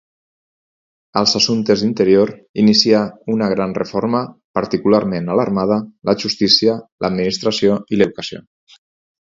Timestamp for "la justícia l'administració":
6.11-7.81